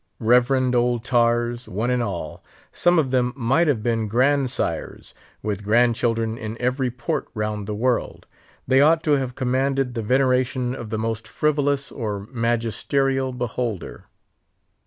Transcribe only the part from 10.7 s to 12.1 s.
of the most frivolous